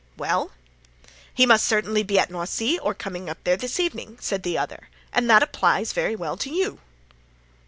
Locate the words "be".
2.01-2.17, 2.95-2.97